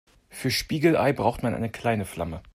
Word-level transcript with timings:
Für 0.31 0.49
Spiegelei 0.49 1.13
braucht 1.13 1.43
man 1.43 1.53
eine 1.53 1.69
kleine 1.69 2.05
Flamme. 2.05 2.41